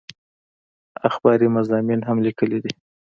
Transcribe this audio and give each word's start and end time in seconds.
اخباري 1.09 1.47
مضامين 1.57 1.99
هم 2.07 2.17
ليکلي 2.25 2.59
دي 2.63 2.71